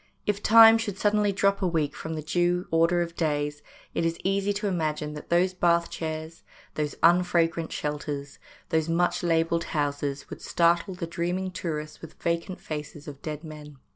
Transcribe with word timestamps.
If 0.25 0.41
Time 0.41 0.79
should 0.79 0.97
suddenly 0.97 1.31
drop 1.31 1.61
a 1.61 1.67
week 1.67 1.95
from 1.95 2.15
the 2.15 2.23
due 2.23 2.67
order 2.71 3.03
of 3.03 3.15
days, 3.15 3.61
it 3.93 4.03
is 4.03 4.17
easy 4.23 4.51
to 4.53 4.65
imagine 4.65 5.13
that 5.13 5.29
those 5.29 5.53
bath 5.53 5.91
chairs, 5.91 6.41
those 6.73 6.95
unfragrant 7.03 7.71
shelters, 7.71 8.39
those 8.69 8.89
much 8.89 9.21
labelled 9.21 9.65
houses 9.77 10.27
would 10.31 10.41
startle 10.41 10.95
the 10.95 11.05
dreaming 11.05 11.51
tourists 11.51 12.01
with 12.01 12.15
vacant 12.19 12.59
faces 12.59 13.07
of 13.07 13.21
dead 13.21 13.43
men. 13.43 13.77